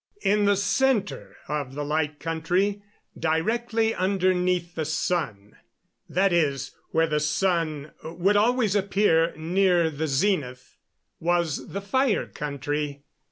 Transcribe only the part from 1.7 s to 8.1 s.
the Light Country, directly underneath the sun that is, where the sun,